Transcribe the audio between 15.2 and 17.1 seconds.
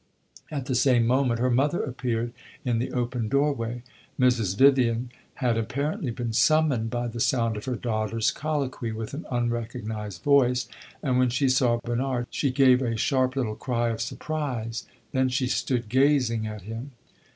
she stood gazing at him.